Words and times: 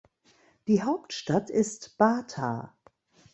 Die 0.67 0.81
Hauptstadt 0.81 1.51
ist 1.51 1.99
Bata. 1.99 2.73